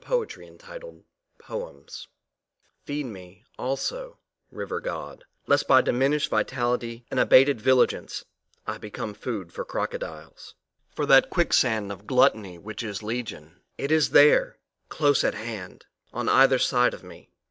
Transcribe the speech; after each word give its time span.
POEMS 0.03 0.35
BY 0.35 0.79
MARIANNE 0.79 1.73
MOORE 1.75 1.85
FEED 2.85 3.05
ME, 3.05 3.45
ALSO, 3.59 4.17
RIVER 4.49 4.79
GOD, 4.81 5.25
left 5.45 5.67
by 5.67 5.79
diminished 5.83 6.31
vitality 6.31 7.05
and 7.11 7.19
abated 7.19 7.61
vigilance, 7.61 8.25
I 8.65 8.79
become 8.79 9.13
food 9.13 9.53
for 9.53 9.63
crocodiles 9.63 10.55
for 10.89 11.05
that 11.05 11.29
quicksand 11.29 11.91
of 11.91 12.07
gluttony 12.07 12.57
which 12.57 12.81
is 12.81 13.03
legion. 13.03 13.61
It 13.77 13.91
is 13.91 14.09
there 14.09 14.57
close 14.89 15.23
at 15.23 15.35
hand 15.35 15.85
on 16.11 16.27
either 16.29 16.57
side 16.57 16.95
of 16.95 17.03
me. 17.03 17.29